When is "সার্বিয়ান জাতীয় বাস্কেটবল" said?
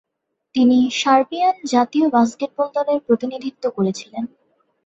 0.93-2.67